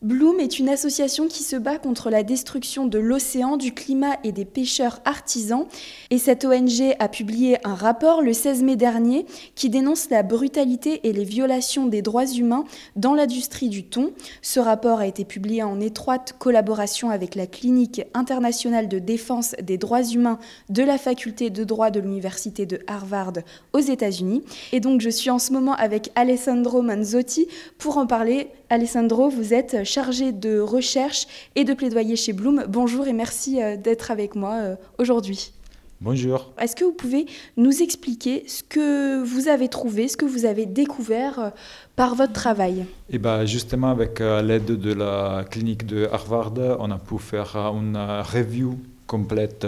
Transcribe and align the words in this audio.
Bloom 0.00 0.38
est 0.38 0.60
une 0.60 0.68
association 0.68 1.26
qui 1.26 1.42
se 1.42 1.56
bat 1.56 1.76
contre 1.76 2.08
la 2.08 2.22
destruction 2.22 2.86
de 2.86 3.00
l'océan, 3.00 3.56
du 3.56 3.74
climat 3.74 4.16
et 4.22 4.30
des 4.30 4.44
pêcheurs 4.44 5.00
artisans. 5.04 5.66
Et 6.10 6.18
cette 6.18 6.44
ONG 6.44 6.94
a 7.00 7.08
publié 7.08 7.58
un 7.66 7.74
rapport 7.74 8.22
le 8.22 8.32
16 8.32 8.62
mai 8.62 8.76
dernier 8.76 9.26
qui 9.56 9.70
dénonce 9.70 10.08
la 10.08 10.22
brutalité 10.22 11.00
et 11.02 11.12
les 11.12 11.24
violations 11.24 11.86
des 11.86 12.00
droits 12.00 12.26
humains 12.26 12.62
dans 12.94 13.12
l'industrie 13.12 13.68
du 13.68 13.82
thon. 13.82 14.12
Ce 14.40 14.60
rapport 14.60 15.00
a 15.00 15.06
été 15.08 15.24
publié 15.24 15.64
en 15.64 15.80
étroite 15.80 16.36
collaboration 16.38 17.10
avec 17.10 17.34
la 17.34 17.48
Clinique 17.48 18.02
internationale 18.14 18.86
de 18.86 19.00
défense 19.00 19.56
des 19.60 19.78
droits 19.78 20.04
humains 20.04 20.38
de 20.68 20.84
la 20.84 20.98
faculté 20.98 21.50
de 21.50 21.64
droit 21.64 21.90
de 21.90 21.98
l'Université 21.98 22.66
de 22.66 22.78
Harvard 22.86 23.32
aux 23.72 23.80
États-Unis. 23.80 24.44
Et 24.70 24.78
donc 24.78 25.00
je 25.00 25.10
suis 25.10 25.30
en 25.30 25.40
ce 25.40 25.52
moment 25.52 25.74
avec 25.74 26.12
Alessandro 26.14 26.82
Manzotti 26.82 27.48
pour 27.78 27.98
en 27.98 28.06
parler. 28.06 28.50
Alessandro, 28.70 29.30
vous 29.30 29.54
êtes 29.54 29.82
chargé 29.88 30.32
de 30.32 30.60
recherche 30.60 31.26
et 31.56 31.64
de 31.64 31.72
plaidoyer 31.72 32.14
chez 32.14 32.32
Bloom. 32.32 32.64
Bonjour 32.68 33.08
et 33.08 33.12
merci 33.12 33.60
euh, 33.60 33.76
d'être 33.76 34.10
avec 34.10 34.34
moi 34.34 34.54
euh, 34.56 34.76
aujourd'hui. 34.98 35.52
Bonjour. 36.00 36.52
Est-ce 36.60 36.76
que 36.76 36.84
vous 36.84 36.92
pouvez 36.92 37.26
nous 37.56 37.82
expliquer 37.82 38.44
ce 38.46 38.62
que 38.62 39.20
vous 39.24 39.48
avez 39.48 39.68
trouvé, 39.68 40.06
ce 40.06 40.16
que 40.16 40.26
vous 40.26 40.44
avez 40.44 40.66
découvert 40.66 41.38
euh, 41.40 41.50
par 41.96 42.14
votre 42.14 42.34
travail? 42.34 42.86
Eh 43.10 43.18
ben 43.18 43.46
justement, 43.46 43.90
avec 43.90 44.20
l'aide 44.20 44.66
de 44.66 44.92
la 44.92 45.44
clinique 45.50 45.86
de 45.86 46.08
Harvard, 46.12 46.52
on 46.78 46.90
a 46.92 46.98
pu 46.98 47.18
faire 47.18 47.56
une 47.56 47.96
review 47.96 48.78
complète 49.08 49.66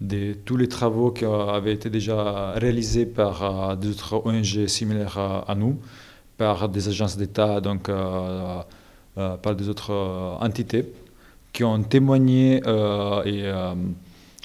de 0.00 0.34
tous 0.44 0.56
les 0.56 0.68
travaux 0.68 1.10
qui 1.10 1.24
avaient 1.24 1.72
été 1.72 1.88
déjà 1.88 2.52
réalisés 2.52 3.06
par 3.06 3.76
d'autres 3.76 4.20
ONG 4.26 4.66
similaires 4.66 5.44
à 5.48 5.54
nous, 5.54 5.78
par 6.36 6.68
des 6.68 6.88
agences 6.88 7.16
d'État, 7.16 7.60
donc 7.60 7.88
par 9.42 9.56
des 9.56 9.68
autres 9.68 9.92
euh, 9.92 10.36
entités 10.40 10.92
qui 11.52 11.64
ont 11.64 11.82
témoigné 11.82 12.60
euh, 12.66 13.22
et 13.24 13.42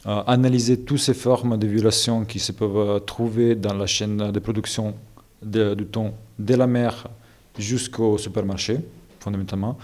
analysé 0.05 0.79
toutes 0.79 0.99
ces 0.99 1.13
formes 1.13 1.57
de 1.57 1.67
violations 1.67 2.25
qui 2.25 2.39
se 2.39 2.51
peuvent 2.51 3.03
trouver 3.05 3.55
dans 3.55 3.73
la 3.73 3.85
chaîne 3.85 4.31
de 4.31 4.39
production 4.39 4.95
du 5.41 5.85
thon 5.85 6.13
de 6.39 6.55
la 6.55 6.67
mer 6.67 7.07
jusqu'au 7.57 8.17
supermarché, 8.17 8.79
fondamentalement. 9.19 9.77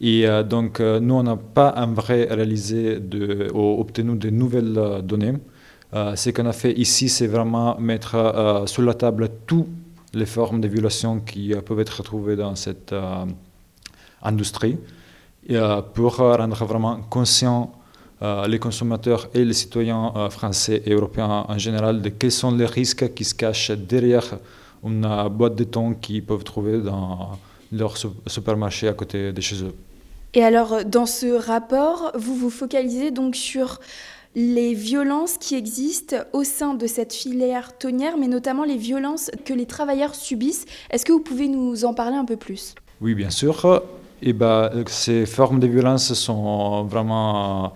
Et 0.00 0.26
donc, 0.48 0.80
nous, 0.80 1.14
on 1.14 1.22
n'a 1.22 1.36
pas 1.36 1.74
un 1.76 1.92
vrai 1.92 2.28
réalisé 2.30 2.98
ou 3.52 3.80
obtenu 3.80 4.16
de 4.16 4.30
nouvelles 4.30 5.02
données. 5.02 5.34
ce 5.92 6.30
qu'on 6.30 6.46
a 6.46 6.52
fait 6.52 6.72
ici, 6.72 7.08
c'est 7.08 7.26
vraiment 7.26 7.78
mettre 7.78 8.64
sur 8.66 8.82
la 8.82 8.94
table 8.94 9.28
toutes 9.46 9.68
les 10.14 10.26
formes 10.26 10.60
de 10.60 10.68
violations 10.68 11.20
qui 11.20 11.54
peuvent 11.66 11.80
être 11.80 12.02
trouvées 12.02 12.36
dans 12.36 12.54
cette 12.54 12.94
industrie 14.22 14.78
euh, 15.50 15.80
pour 15.80 16.16
rendre 16.16 16.64
vraiment 16.64 17.00
conscients 17.08 17.72
euh, 18.20 18.46
les 18.48 18.58
consommateurs 18.58 19.28
et 19.32 19.44
les 19.44 19.52
citoyens 19.52 20.12
euh, 20.16 20.28
français 20.28 20.82
et 20.84 20.92
européens 20.92 21.46
en 21.48 21.56
général 21.56 22.02
de 22.02 22.08
quels 22.08 22.32
sont 22.32 22.50
les 22.50 22.66
risques 22.66 23.14
qui 23.14 23.24
se 23.24 23.34
cachent 23.34 23.70
derrière 23.70 24.38
une 24.84 25.08
boîte 25.30 25.54
de 25.54 25.64
thon 25.64 25.94
qu'ils 25.94 26.24
peuvent 26.24 26.44
trouver 26.44 26.78
dans 26.78 27.38
leur 27.72 27.94
supermarché 28.26 28.88
à 28.88 28.92
côté 28.92 29.32
de 29.32 29.40
chez 29.40 29.62
eux. 29.62 29.74
Et 30.34 30.44
alors, 30.44 30.84
dans 30.84 31.06
ce 31.06 31.26
rapport, 31.26 32.12
vous 32.14 32.34
vous 32.34 32.50
focalisez 32.50 33.10
donc 33.10 33.34
sur 33.34 33.80
les 34.34 34.74
violences 34.74 35.38
qui 35.38 35.54
existent 35.54 36.16
au 36.32 36.44
sein 36.44 36.74
de 36.74 36.86
cette 36.86 37.12
filière 37.12 37.78
tonnière, 37.78 38.16
mais 38.18 38.28
notamment 38.28 38.64
les 38.64 38.76
violences 38.76 39.30
que 39.44 39.54
les 39.54 39.66
travailleurs 39.66 40.14
subissent. 40.14 40.66
Est-ce 40.90 41.04
que 41.04 41.12
vous 41.12 41.20
pouvez 41.20 41.48
nous 41.48 41.84
en 41.84 41.94
parler 41.94 42.16
un 42.16 42.24
peu 42.24 42.36
plus? 42.36 42.74
Oui, 43.00 43.14
bien 43.14 43.30
sûr. 43.30 43.82
Et 44.22 44.32
bah, 44.32 44.72
ces 44.86 45.26
formes 45.26 45.60
de 45.60 45.66
violence 45.66 46.12
sont 46.14 46.84
vraiment, 46.84 47.72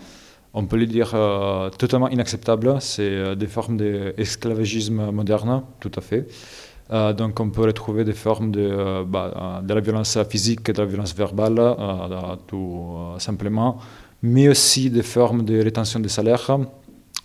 on 0.54 0.66
peut 0.66 0.76
le 0.76 0.86
dire, 0.86 1.12
euh, 1.14 1.70
totalement 1.70 2.08
inacceptables. 2.08 2.76
C'est 2.80 3.02
euh, 3.02 3.34
des 3.34 3.46
formes 3.46 3.76
d'esclavagisme 3.76 5.10
moderne, 5.12 5.62
tout 5.80 5.92
à 5.96 6.00
fait. 6.00 6.26
Euh, 6.90 7.12
donc 7.12 7.38
on 7.38 7.48
peut 7.50 7.62
retrouver 7.62 8.04
des 8.04 8.12
formes 8.12 8.50
de, 8.50 9.04
bah, 9.04 9.62
de 9.64 9.72
la 9.72 9.80
violence 9.80 10.18
physique 10.28 10.64
de 10.70 10.78
la 10.78 10.86
violence 10.86 11.14
verbale, 11.14 11.60
tout 12.48 12.96
simplement, 13.18 13.78
mais 14.22 14.48
aussi 14.48 14.90
des 14.90 15.02
formes 15.02 15.44
de 15.44 15.62
rétention 15.62 16.00
des 16.00 16.08
salaires 16.08 16.58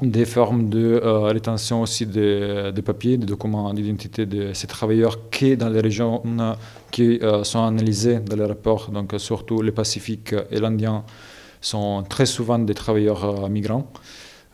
des 0.01 0.25
formes 0.25 0.69
de 0.69 1.01
euh, 1.03 1.21
rétention 1.21 1.81
aussi 1.81 2.05
des, 2.05 2.71
papiers, 2.85 3.17
des 3.17 3.25
documents 3.25 3.73
d'identité 3.73 4.25
de 4.25 4.53
ces 4.53 4.67
travailleurs 4.67 5.29
qui, 5.31 5.57
dans 5.57 5.69
les 5.69 5.81
régions 5.81 6.21
qui 6.91 7.19
euh, 7.21 7.43
sont 7.43 7.63
analysées 7.63 8.19
dans 8.19 8.35
les 8.35 8.45
rapports, 8.45 8.91
donc 8.91 9.13
surtout 9.17 9.61
le 9.61 9.71
Pacifique 9.71 10.35
et 10.51 10.59
l'Indien, 10.59 11.03
sont 11.61 12.03
très 12.07 12.27
souvent 12.27 12.59
des 12.59 12.75
travailleurs 12.75 13.25
euh, 13.25 13.49
migrants. 13.49 13.87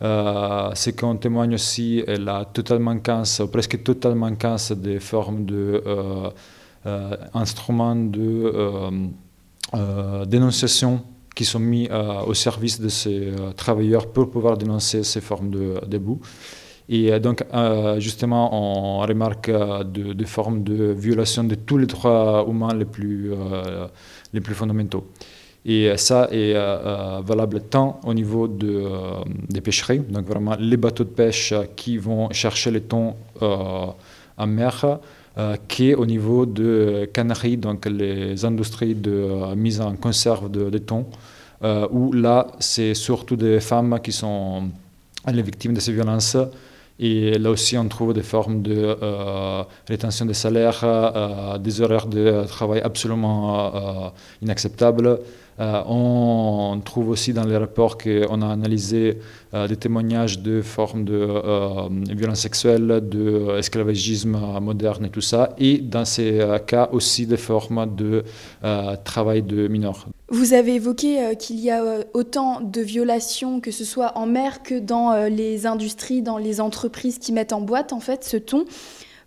ce 0.00 0.90
qu'on 0.90 1.16
témoigne 1.16 1.54
aussi 1.54 2.02
est 2.06 2.18
la 2.18 2.46
totale 2.46 2.78
manquance, 2.78 3.42
presque 3.52 3.82
totale 3.82 4.14
manquance 4.14 4.72
des 4.72 4.98
formes 4.98 5.44
de 5.44 5.82
instruments 7.32 7.96
de 7.96 8.52
dénonciation 10.26 11.02
qui 11.34 11.44
sont 11.44 11.58
mis 11.58 11.88
euh, 11.90 12.20
au 12.26 12.34
service 12.34 12.80
de 12.80 12.88
ces 12.88 13.28
euh, 13.28 13.52
travailleurs 13.56 14.06
pour 14.06 14.30
pouvoir 14.30 14.56
dénoncer 14.56 15.02
ces 15.02 15.20
formes 15.20 15.50
de, 15.50 15.80
d'abus. 15.86 16.18
Et 16.88 17.12
euh, 17.12 17.18
donc, 17.18 17.44
justement, 17.98 18.50
on 18.52 18.98
remarque 19.00 19.50
des 19.84 20.26
formes 20.26 20.62
de 20.62 20.92
violation 20.92 21.44
de 21.44 21.54
tous 21.54 21.78
les 21.78 21.86
droits 21.86 22.46
humains 22.48 22.74
les 22.74 22.84
plus, 22.84 23.32
les 24.32 24.40
plus 24.40 24.54
fondamentaux. 24.54 25.06
Et 25.66 25.96
ça 25.96 26.28
est 26.30 26.52
valable 26.52 27.62
tant 27.62 27.98
au 28.04 28.12
niveau 28.12 28.46
de, 28.46 28.84
des 29.48 29.62
pêcheries, 29.62 30.00
donc 30.00 30.26
vraiment 30.26 30.56
les 30.58 30.76
bateaux 30.76 31.04
de 31.04 31.08
pêche 31.08 31.54
qui 31.74 31.96
vont 31.96 32.28
chercher 32.32 32.70
les 32.70 32.82
thons 32.82 33.14
en 33.40 34.46
mer, 34.46 34.98
qu'au 35.68 36.06
niveau 36.06 36.46
de 36.46 37.08
canneries, 37.12 37.56
donc 37.56 37.86
les 37.86 38.44
industries 38.44 38.94
de 38.94 39.54
mise 39.54 39.80
en 39.80 39.96
conserve 39.96 40.50
de, 40.50 40.78
thon, 40.78 41.06
euh, 41.62 41.86
où 41.90 42.12
là, 42.12 42.48
c'est 42.60 42.94
surtout 42.94 43.36
des 43.36 43.60
femmes 43.60 43.98
qui 44.02 44.12
sont 44.12 44.64
les 45.32 45.42
victimes 45.42 45.74
de 45.74 45.80
ces 45.80 45.92
violences. 45.92 46.36
Et 47.00 47.38
là 47.38 47.50
aussi, 47.50 47.76
on 47.76 47.88
trouve 47.88 48.12
des 48.12 48.22
formes 48.22 48.62
de 48.62 48.96
euh, 49.02 49.62
rétention 49.88 50.26
des 50.26 50.34
salaires, 50.34 50.80
euh, 50.84 51.58
des 51.58 51.80
horaires 51.80 52.06
de 52.06 52.44
travail 52.46 52.80
absolument 52.82 54.12
inacceptables. 54.42 55.18
Euh, 55.60 55.82
on 55.86 56.80
trouve 56.84 57.10
aussi 57.10 57.32
dans 57.32 57.44
les 57.44 57.56
rapports 57.56 57.96
qu'on 57.96 58.42
a 58.42 58.48
analysé 58.48 59.18
euh, 59.52 59.68
des 59.68 59.76
témoignages 59.76 60.40
de 60.40 60.62
formes 60.62 61.04
de 61.04 61.14
euh, 61.14 61.88
violence 62.10 62.40
sexuelle, 62.40 63.00
d'esclavagisme 63.02 64.36
moderne 64.60 65.06
et 65.06 65.10
tout 65.10 65.20
ça, 65.20 65.54
et 65.58 65.78
dans 65.78 66.04
ces 66.04 66.44
cas 66.66 66.88
aussi 66.92 67.26
des 67.26 67.36
formes 67.36 67.94
de 67.94 68.24
travail 69.04 69.42
de 69.42 69.68
mineurs. 69.68 70.06
Vous 70.28 70.52
avez 70.52 70.74
évoqué 70.74 71.36
qu'il 71.38 71.60
y 71.60 71.70
a 71.70 71.82
autant 72.14 72.60
de 72.60 72.80
violations, 72.80 73.60
que 73.60 73.70
ce 73.70 73.84
soit 73.84 74.16
en 74.16 74.26
mer 74.26 74.62
que 74.62 74.78
dans 74.78 75.28
les 75.28 75.66
industries, 75.66 76.22
dans 76.22 76.38
les 76.38 76.60
entreprises 76.60 77.18
qui 77.18 77.32
mettent 77.32 77.52
en 77.52 77.60
boîte 77.60 77.92
en 77.92 78.00
fait 78.00 78.24
ce 78.24 78.36
ton. 78.36 78.64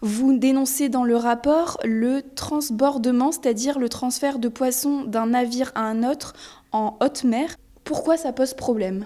Vous 0.01 0.37
dénoncez 0.37 0.89
dans 0.89 1.03
le 1.03 1.15
rapport 1.15 1.77
le 1.83 2.21
transbordement, 2.35 3.31
c'est-à-dire 3.31 3.79
le 3.79 3.89
transfert 3.89 4.37
de 4.37 4.47
poissons 4.47 5.03
d'un 5.03 5.27
navire 5.27 5.71
à 5.75 5.81
un 5.81 6.03
autre 6.03 6.33
en 6.71 6.97
haute 7.01 7.23
mer. 7.23 7.55
Pourquoi 7.83 8.17
ça 8.17 8.31
pose 8.31 8.53
problème? 8.53 9.05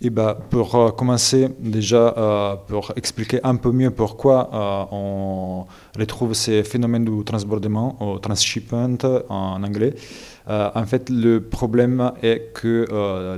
Eh 0.00 0.10
ben, 0.10 0.36
pour 0.50 0.74
euh, 0.74 0.90
commencer, 0.90 1.48
déjà, 1.58 2.14
euh, 2.18 2.56
pour 2.66 2.92
expliquer 2.96 3.40
un 3.42 3.56
peu 3.56 3.72
mieux 3.72 3.90
pourquoi 3.90 4.50
euh, 4.52 4.94
on 4.94 5.66
retrouve 5.98 6.34
ces 6.34 6.62
phénomènes 6.62 7.04
du 7.04 7.24
transbordement, 7.24 7.96
ou 8.00 8.18
transshipment 8.18 8.98
en 9.28 9.62
anglais, 9.62 9.94
en 10.46 10.84
fait, 10.84 11.08
le 11.08 11.40
problème 11.40 12.12
est 12.22 12.52
que 12.52 12.86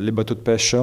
les 0.00 0.10
bateaux 0.10 0.34
de 0.34 0.40
pêche 0.40 0.74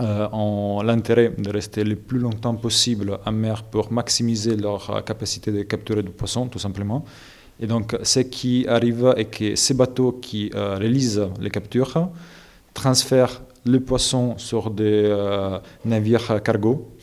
euh, 0.00 0.28
ont 0.32 0.82
l'intérêt 0.82 1.32
de 1.36 1.50
rester 1.50 1.82
le 1.82 1.96
plus 1.96 2.18
longtemps 2.18 2.54
possible 2.54 3.18
en 3.24 3.32
mer 3.32 3.62
pour 3.62 3.90
maximiser 3.90 4.54
leur 4.54 5.02
capacité 5.02 5.50
de 5.50 5.62
capturer 5.62 6.02
du 6.02 6.10
poisson, 6.10 6.46
tout 6.46 6.58
simplement. 6.58 7.04
Et 7.58 7.66
donc, 7.66 7.96
ce 8.02 8.20
qui 8.20 8.66
arrive 8.68 9.14
est 9.16 9.24
que 9.24 9.56
ces 9.56 9.72
bateaux 9.72 10.12
qui 10.12 10.50
euh, 10.54 10.76
réalisent 10.76 11.26
les 11.40 11.48
captures 11.50 12.10
transfèrent 12.74 13.40
le 13.64 13.80
poisson 13.80 14.36
sur 14.36 14.70
des 14.70 15.04
euh, 15.06 15.58
navires 15.86 16.42
cargo 16.42 16.94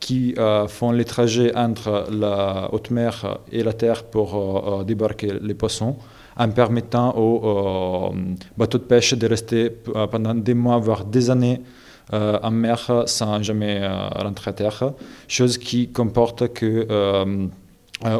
qui 0.00 0.36
font 0.68 0.92
les 0.92 1.04
trajets 1.04 1.52
entre 1.56 2.06
la 2.12 2.70
haute 2.72 2.92
mer 2.92 3.40
et 3.50 3.64
la 3.64 3.72
terre 3.72 4.04
pour 4.04 4.84
débarquer 4.84 5.32
les 5.42 5.54
poissons 5.54 5.96
en 6.36 6.48
permettant 6.50 7.16
aux 7.16 8.14
bateaux 8.56 8.78
de 8.78 8.84
pêche 8.84 9.14
de 9.14 9.26
rester 9.26 9.70
pendant 9.70 10.36
des 10.36 10.54
mois, 10.54 10.78
voire 10.78 11.04
des 11.04 11.30
années 11.30 11.60
euh, 11.60 11.87
en 12.12 12.50
mer 12.50 13.04
sans 13.06 13.42
jamais 13.42 13.80
euh, 13.82 14.08
rentrer 14.08 14.50
à 14.50 14.54
terre, 14.54 14.92
chose 15.26 15.58
qui 15.58 15.90
comporte 15.92 16.52
que 16.52 16.86
euh, 16.90 17.46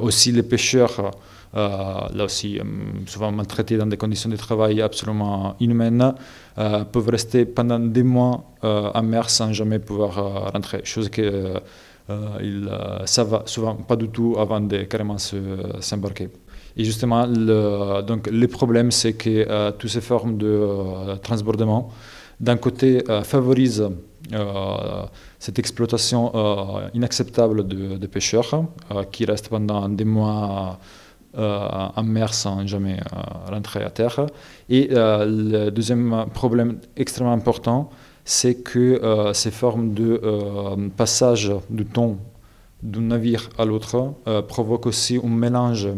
aussi 0.02 0.32
les 0.32 0.42
pêcheurs, 0.42 1.12
là 1.54 2.24
aussi 2.24 2.60
souvent 3.06 3.32
maltraités 3.32 3.78
dans 3.78 3.86
des 3.86 3.96
conditions 3.96 4.28
de 4.28 4.36
travail 4.36 4.82
absolument 4.82 5.54
inhumaines, 5.60 6.14
peuvent 6.92 7.08
rester 7.08 7.46
pendant 7.46 7.78
des 7.78 8.02
mois 8.02 8.44
en 8.62 9.02
mer 9.02 9.30
sans 9.30 9.52
jamais 9.52 9.78
pouvoir 9.78 10.52
rentrer, 10.52 10.80
chose 10.84 11.08
que 11.08 11.54
ils 12.42 12.68
savent 13.06 13.44
souvent 13.46 13.76
pas 13.76 13.96
du 13.96 14.08
tout 14.08 14.34
avant 14.36 14.60
de 14.60 14.82
carrément 14.82 15.16
s'embarquer. 15.18 16.28
Et 16.78 16.84
justement, 16.84 17.26
le, 17.26 18.02
donc, 18.02 18.28
le 18.30 18.46
problème, 18.46 18.92
c'est 18.92 19.14
que 19.14 19.28
euh, 19.28 19.72
toutes 19.72 19.90
ces 19.90 20.00
formes 20.00 20.38
de 20.38 20.46
euh, 20.46 21.16
transbordement, 21.16 21.90
d'un 22.40 22.56
côté, 22.56 23.02
euh, 23.08 23.22
favorisent 23.22 23.88
cette 25.38 25.58
exploitation 25.58 26.32
inacceptable 26.92 27.66
de, 27.66 28.06
pêcheurs 28.06 28.66
qui 29.10 29.24
restent 29.24 29.48
pendant 29.48 29.88
des 29.88 30.04
mois 30.04 30.78
en 31.34 32.02
mer 32.02 32.34
sans 32.34 32.66
jamais 32.66 33.00
rentrer 33.50 33.82
à 33.82 33.88
terre. 33.88 34.26
Et 34.68 34.88
le 34.90 35.70
deuxième 35.70 36.26
problème 36.34 36.78
extrêmement 36.98 37.32
important, 37.32 37.88
c'est 38.26 38.56
que 38.56 39.30
ces 39.32 39.50
formes 39.50 39.94
de 39.94 40.20
passage 40.98 41.50
du 41.70 41.86
thon 41.86 42.18
d'un 42.82 43.00
navire 43.00 43.48
à 43.56 43.64
l'autre 43.64 44.12
provoquent 44.46 44.88
aussi 44.88 45.18
un 45.22 45.28
mélange 45.28 45.88
euh, 45.88 45.94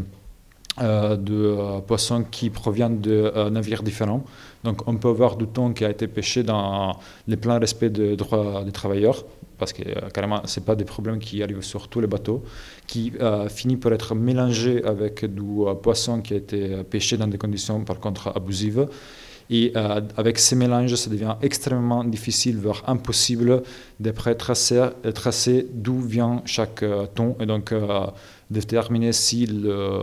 de 0.78 1.34
euh, 1.34 1.80
poissons 1.80 2.24
qui 2.30 2.50
proviennent 2.50 3.00
de 3.00 3.32
euh, 3.34 3.50
navires 3.50 3.82
différents. 3.82 4.24
Donc 4.64 4.86
on 4.86 4.96
peut 4.96 5.08
avoir 5.08 5.36
du 5.36 5.46
thon 5.46 5.72
qui 5.72 5.84
a 5.84 5.90
été 5.90 6.06
pêché 6.06 6.42
dans 6.42 6.98
le 7.26 7.36
plein 7.36 7.58
respect 7.58 7.90
des 7.90 8.16
droits 8.16 8.62
des 8.64 8.72
travailleurs, 8.72 9.24
parce 9.58 9.72
que 9.72 9.82
carrément 10.10 10.42
ce 10.44 10.60
pas 10.60 10.76
des 10.76 10.84
problèmes 10.84 11.18
qui 11.18 11.42
arrivent 11.42 11.62
sur 11.62 11.88
tous 11.88 12.00
les 12.00 12.06
bateaux, 12.06 12.42
qui 12.86 13.12
finit 13.48 13.76
par 13.76 13.92
être 13.92 14.14
mélangé 14.14 14.84
avec 14.84 15.24
du 15.24 15.42
poisson 15.82 16.20
qui 16.20 16.34
a 16.34 16.36
été 16.36 16.84
pêché 16.84 17.16
dans 17.16 17.26
des 17.26 17.38
conditions 17.38 17.82
par 17.84 17.98
contre 18.00 18.32
abusives. 18.36 18.86
Et 19.52 19.72
avec 20.16 20.38
ces 20.38 20.54
mélanges, 20.54 20.94
ça 20.94 21.10
devient 21.10 21.34
extrêmement 21.42 22.04
difficile, 22.04 22.56
voire 22.58 22.84
impossible, 22.86 23.62
de 23.98 24.10
tracer, 24.34 24.90
tracer 25.12 25.66
d'où 25.72 26.00
vient 26.00 26.42
chaque 26.44 26.84
thon. 27.16 27.36
Et 27.40 27.46
donc, 27.46 27.74
déterminer 28.48 29.12
si 29.12 29.46
le, 29.46 30.00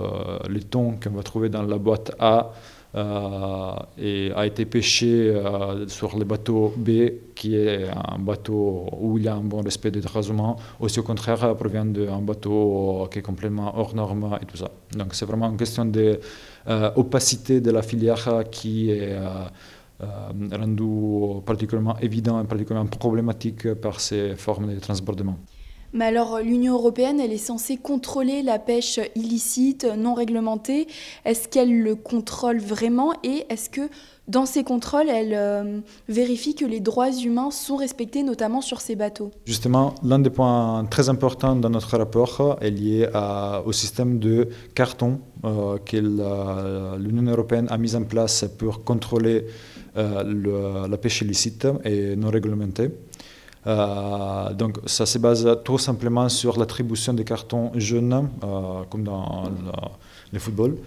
le 0.49 0.59
thon 0.61 0.95
qu'on 1.01 1.11
va 1.11 1.23
trouver 1.23 1.47
dans 1.49 1.63
la 1.63 1.77
boîte 1.77 2.11
A 2.19 2.39
euh, 2.39 2.76
et 2.95 4.31
a 4.35 4.45
été 4.45 4.65
pêché 4.65 5.29
euh, 5.29 5.87
sur 5.87 6.17
le 6.17 6.25
bateau 6.25 6.73
B, 6.77 6.89
qui 7.35 7.55
est 7.55 7.89
un 7.89 8.19
bateau 8.19 8.87
où 8.99 9.17
il 9.17 9.25
y 9.25 9.27
a 9.27 9.35
un 9.35 9.41
bon 9.41 9.61
respect 9.61 9.91
des 9.91 10.01
droits 10.01 10.23
humains, 10.23 10.55
ou 10.79 10.87
si 10.87 10.99
au 10.99 11.03
contraire 11.03 11.55
provient 11.55 11.85
d'un 11.85 12.21
bateau 12.21 13.07
qui 13.11 13.19
est 13.19 13.21
complètement 13.21 13.77
hors 13.77 13.93
norme 13.93 14.37
et 14.41 14.45
tout 14.45 14.57
ça. 14.57 14.71
Donc 14.95 15.13
c'est 15.13 15.25
vraiment 15.25 15.49
une 15.49 15.57
question 15.57 15.85
d'opacité 15.85 17.61
de, 17.61 17.71
la 17.71 17.81
filière 17.81 18.43
qui 18.51 18.89
est 18.91 19.15
rendue 20.51 21.41
particulièrement 21.45 21.97
évidente 21.99 22.45
et 22.45 22.47
particulièrement 22.47 22.89
problématique 22.89 23.73
par 23.75 23.99
ces 23.99 24.35
formes 24.35 24.73
de 24.73 24.79
transbordement. 24.79 25.37
Mais 25.93 26.05
alors, 26.05 26.39
l'Union 26.39 26.73
européenne, 26.73 27.19
elle 27.19 27.31
est 27.31 27.37
censée 27.37 27.77
contrôler 27.77 28.43
la 28.43 28.59
pêche 28.59 28.99
illicite, 29.15 29.85
non 29.97 30.13
réglementée. 30.13 30.87
Est-ce 31.25 31.47
qu'elle 31.47 31.81
le 31.81 31.95
contrôle 31.95 32.59
vraiment 32.59 33.13
Et 33.23 33.45
est-ce 33.49 33.69
que 33.69 33.89
dans 34.27 34.45
ces 34.45 34.65
contrôles, 34.65 35.07
elle 35.07 35.33
euh, 35.33 35.79
vérifie 36.09 36.53
que 36.53 36.65
les 36.65 36.81
droits 36.81 37.11
humains 37.11 37.49
sont 37.49 37.77
respectés, 37.77 38.23
notamment 38.23 38.59
sur 38.59 38.81
ces 38.81 38.97
bateaux? 38.97 39.31
Justement, 39.45 39.95
l'un 40.03 40.19
des 40.19 40.29
points 40.29 40.85
très 40.89 41.07
importants 41.07 41.55
dans 41.55 41.69
notre 41.69 41.97
rapport 41.97 42.57
est 42.59 42.71
lié 42.71 43.07
au 43.65 43.71
système 43.71 44.19
de 44.19 44.49
carton 44.75 45.19
euh, 45.45 45.77
que 45.77 45.97
l'Union 46.97 47.31
européenne 47.31 47.67
a 47.69 47.77
mis 47.77 47.95
en 47.95 48.03
place 48.03 48.45
pour 48.57 48.83
contrôler 48.83 49.45
euh, 49.95 50.87
la 50.87 50.97
pêche 50.97 51.21
illicite 51.21 51.67
et 51.83 52.15
non 52.15 52.29
réglementée. 52.29 52.91
Euh, 53.67 54.53
donc 54.53 54.77
ça 54.85 55.05
se 55.05 55.17
base 55.17 55.45
tout 55.63 55.77
simplement 55.77 56.29
sur 56.29 56.57
l'attribution 56.57 57.13
des 57.13 57.25
cartons 57.25 57.71
jaunes, 57.75 58.29
euh, 58.43 58.83
comme 58.89 59.03
dans 59.03 59.43
le, 60.31 60.39
football, 60.39 60.77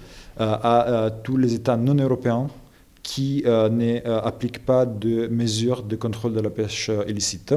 euh, 0.41 0.57
à 0.63 1.11
tous 1.23 1.37
les 1.37 1.55
États 1.55 1.77
non 1.77 1.95
européens 1.95 2.47
qui 3.03 3.45
n'appliquent 3.47 4.65
pas 4.65 4.87
de 4.87 5.27
mesures 5.29 5.83
de 5.83 5.97
contrôle 5.97 6.35
de 6.35 6.41
la 6.41 6.51
pêche 6.51 6.91
illicite. 7.09 7.55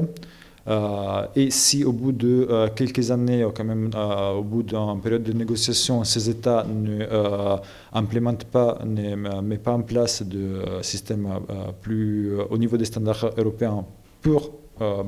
et 1.36 1.52
si 1.52 1.84
au 1.84 1.92
bout 1.92 2.14
de 2.14 2.70
quelques 2.76 3.12
années, 3.12 3.44
ou 3.44 3.52
quand 3.52 3.66
même 3.66 3.92
au 4.38 4.42
bout 4.42 4.64
d'une 4.64 5.02
période 5.02 5.24
de 5.24 5.34
négociation, 5.34 6.04
ces 6.06 6.30
États 6.30 6.66
ne 6.66 7.06
pas, 8.52 8.80
ne 8.86 9.42
mettent 9.42 9.64
pas 9.64 9.74
en 9.74 9.82
place 9.82 10.24
de 10.24 10.62
système 10.82 11.28
plus 11.82 12.40
au 12.50 12.58
niveau 12.58 12.78
des 12.78 12.86
standards 12.86 13.32
européens 13.38 13.86
pour 14.22 14.63
euh, 14.82 15.04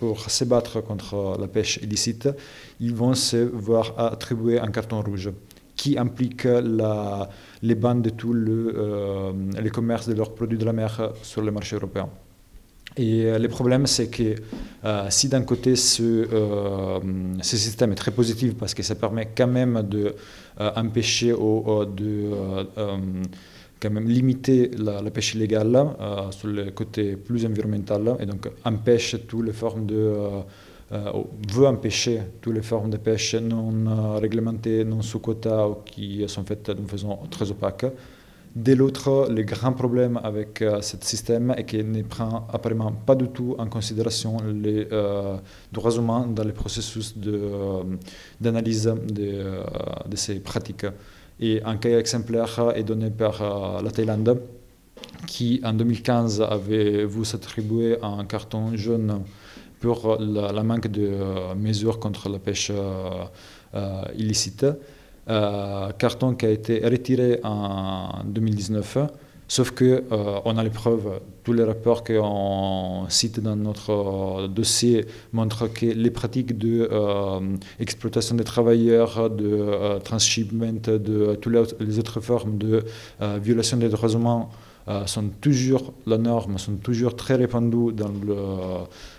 pour 0.00 0.30
se 0.30 0.44
battre 0.44 0.80
contre 0.80 1.36
la 1.40 1.46
pêche 1.46 1.78
illicite, 1.82 2.28
ils 2.80 2.94
vont 2.94 3.14
se 3.14 3.36
voir 3.36 3.94
attribuer 3.98 4.58
un 4.58 4.68
carton 4.68 5.00
rouge 5.00 5.30
qui 5.76 5.96
implique 5.98 6.44
les 7.62 7.74
bandes 7.74 8.02
de 8.02 8.10
tous 8.10 8.32
le, 8.32 8.74
euh, 8.76 9.32
les 9.62 9.70
commerces 9.70 10.08
de 10.08 10.14
leurs 10.14 10.34
produits 10.34 10.58
de 10.58 10.64
la 10.64 10.72
mer 10.72 11.12
sur 11.22 11.42
le 11.42 11.52
marché 11.52 11.76
européen. 11.76 12.08
Et 12.96 13.26
euh, 13.26 13.38
le 13.38 13.48
problème, 13.48 13.86
c'est 13.86 14.08
que 14.08 14.34
si 15.10 15.28
d'un 15.28 15.42
côté 15.42 15.76
ce, 15.76 16.26
système 17.42 17.92
est 17.92 17.96
très 17.96 18.10
positif 18.10 18.56
parce 18.56 18.74
que 18.74 18.82
ça 18.82 18.94
permet 18.94 19.28
quand 19.36 19.48
même 19.48 19.82
d'empêcher 19.82 21.32
ou 21.32 21.84
de 21.84 22.30
quand 23.80 23.90
même 23.90 24.08
limiter 24.08 24.70
la, 24.78 25.02
pêche 25.10 25.34
illégale 25.34 25.76
euh, 25.76 26.30
sur 26.30 26.48
le 26.48 26.70
côté 26.70 27.16
plus 27.16 27.44
environnemental 27.44 28.16
et 28.20 28.26
donc 28.26 28.48
empêche 28.64 29.16
toutes 29.26 29.46
les 29.46 29.52
formes 29.52 29.86
de 29.86 29.94
euh, 29.96 30.40
euh, 30.92 31.10
veut 31.52 31.66
empêcher 31.66 32.20
toutes 32.40 32.54
les 32.54 32.62
formes 32.62 32.90
de 32.90 32.96
pêche 32.96 33.34
non 33.34 34.18
réglementées, 34.18 34.84
non 34.84 35.02
sous 35.02 35.18
quota 35.18 35.68
ou 35.68 35.76
qui 35.84 36.24
sont 36.28 36.44
faites 36.44 36.70
d'une 36.70 36.86
façon 36.86 37.18
très 37.28 37.50
opaque. 37.50 37.86
De 38.54 38.72
l'autre, 38.72 39.26
le 39.28 39.42
grand 39.42 39.72
problème 39.72 40.18
avec 40.22 40.64
ce 40.80 40.96
système 41.00 41.52
est 41.58 41.64
qu'il 41.64 41.90
ne 41.90 42.02
prend 42.02 42.46
apparemment 42.50 42.92
pas 42.92 43.14
du 43.16 43.28
tout 43.28 43.56
en 43.58 43.66
considération 43.66 44.36
les 44.54 44.86
droits 45.72 45.90
humains 45.90 46.26
dans 46.28 46.44
le 46.44 46.52
processus 46.52 47.14
d'analyse 48.40 48.84
de, 48.84 49.60
de, 50.08 50.16
ces 50.16 50.38
pratiques. 50.38 50.86
Et 51.38 51.62
un 51.64 51.76
cas 51.76 51.98
exemplaire 51.98 52.72
est 52.74 52.82
donné 52.82 53.10
par 53.10 53.42
euh, 53.42 53.82
la 53.82 53.90
Thaïlande, 53.90 54.40
qui 55.26 55.60
en 55.64 55.74
2015 55.74 56.40
avait 56.40 57.04
vu 57.04 57.24
s'attribuer 57.24 57.98
un 58.02 58.24
carton 58.24 58.74
jaune 58.74 59.22
pour 59.80 60.16
la, 60.18 60.62
manque 60.62 60.86
de 60.86 61.02
euh, 61.02 61.54
mesures 61.54 61.98
contre 61.98 62.30
la 62.30 62.38
pêche 62.38 62.72
euh, 62.74 64.02
illicite. 64.16 64.64
carton 65.98 66.34
qui 66.34 66.46
a 66.46 66.50
été 66.50 66.80
retiré 66.86 67.40
en 67.42 68.22
2019 68.24 68.98
Sauf 69.48 69.70
que 69.70 69.84
euh, 69.84 70.40
on 70.44 70.58
a 70.58 70.64
les 70.64 70.70
preuves, 70.70 71.20
tous 71.44 71.52
les 71.52 71.62
rapports 71.62 72.02
qu'on 72.02 73.06
cite 73.08 73.38
dans 73.38 73.54
notre 73.54 73.90
euh, 73.90 74.48
dossier 74.48 75.06
montrent 75.32 75.68
que 75.72 75.86
les 75.86 76.10
pratiques 76.10 76.58
de 76.58 76.88
euh, 76.90 77.38
des 78.34 78.44
travailleurs, 78.44 79.30
de 79.30 79.98
transshipment, 80.02 80.80
de 80.82 81.36
toutes 81.36 81.78
les 81.78 81.98
autres 81.98 82.20
formes 82.20 82.58
de 82.58 82.84
violation 83.40 83.76
des 83.76 83.88
droits 83.88 84.10
humains 84.10 84.48
sont 85.06 85.30
toujours 85.40 85.92
la 86.06 86.18
norme, 86.18 86.58
sont 86.58 86.76
toujours 86.76 87.16
très 87.16 87.34
répandues 87.34 87.92
dans 87.92 88.08
le 88.08 88.36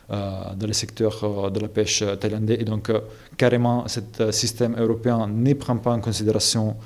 euh, 0.10 0.56
dans 0.56 0.68
le 0.68 0.72
secteur 0.72 1.22
euh, 1.22 1.50
de 1.50 1.60
la 1.60 1.68
pêche 1.68 2.02
thaïlandais. 2.22 2.62
Et 2.62 2.64
donc, 2.64 2.90
euh, 2.90 3.02
carrément, 3.36 3.86
ce 3.90 4.32
système 4.32 4.74
européen 4.80 5.28
ne 5.28 5.54
prend 5.54 5.76
pas 5.76 5.92
en 5.92 6.00
considération 6.00 6.78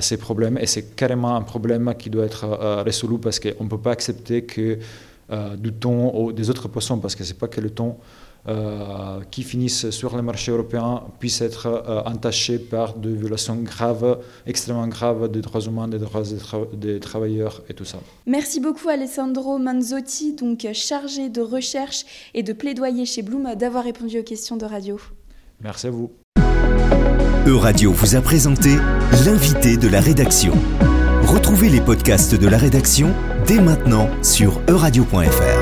ces 0.00 0.16
problèmes. 0.16 0.56
Et 0.56 0.66
c'est 0.66 0.94
carrément 0.94 1.34
un 1.34 1.42
problème 1.42 1.92
qui 1.98 2.10
doit 2.10 2.26
être 2.26 2.46
résolu 2.84 3.18
parce 3.18 3.40
qu'on 3.40 3.64
ne 3.64 3.68
peut 3.68 3.78
pas 3.78 3.92
accepter 3.92 4.44
que 4.44 4.78
du 5.56 5.72
thon 5.72 6.12
ou 6.14 6.32
des 6.32 6.50
autres 6.50 6.68
poissons, 6.68 6.98
parce 6.98 7.14
que 7.14 7.22
ce 7.22 7.32
n'est 7.32 7.38
pas 7.38 7.46
que 7.48 7.60
le 7.60 7.70
thon, 7.70 7.96
euh, 8.48 9.20
qui 9.30 9.42
finissent 9.42 9.90
sur 9.90 10.16
le 10.16 10.22
marché 10.22 10.50
européen 10.50 11.02
puissent 11.18 11.42
être 11.42 11.66
euh, 11.66 12.02
entachés 12.06 12.58
par 12.58 12.94
des 12.94 13.12
violations 13.12 13.56
graves, 13.56 14.18
extrêmement 14.46 14.88
graves 14.88 15.30
des 15.30 15.42
droits 15.42 15.60
humains, 15.60 15.88
des 15.88 15.98
droits 15.98 16.22
des, 16.72 17.00
travailleurs 17.00 17.62
et 17.68 17.74
tout 17.74 17.84
ça. 17.84 17.98
Merci 18.26 18.60
beaucoup 18.60 18.88
Alessandro 18.88 19.58
Manzotti, 19.58 20.34
donc 20.34 20.66
chargé 20.72 21.28
de 21.28 21.42
recherche 21.42 22.04
et 22.32 22.42
de 22.42 22.52
plaidoyer 22.52 23.04
chez 23.04 23.20
Bloom, 23.22 23.54
d'avoir 23.56 23.84
répondu 23.84 24.18
aux 24.18 24.24
questions 24.24 24.56
de 24.56 24.64
radio. 24.64 24.98
Merci 25.60 25.88
à 25.88 25.90
vous. 25.90 26.10
Euradio 27.46 27.92
vous 27.92 28.16
a 28.16 28.20
présenté 28.20 28.70
l'invité 29.24 29.76
de 29.76 29.88
la 29.88 30.00
rédaction. 30.00 30.52
Retrouvez 31.24 31.68
les 31.68 31.80
podcasts 31.80 32.34
de 32.34 32.48
la 32.48 32.58
rédaction 32.58 33.14
dès 33.46 33.60
maintenant 33.60 34.08
sur 34.22 34.60
euradio.fr. 34.68 35.59